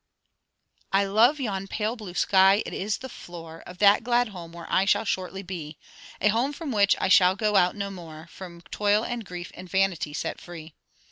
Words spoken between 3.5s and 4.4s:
Of that glad